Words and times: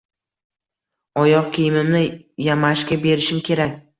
Oyoq 1.23 1.51
kiyimimni 1.57 2.01
yamashga 2.47 3.01
berishim 3.07 3.47
kerak. 3.51 3.79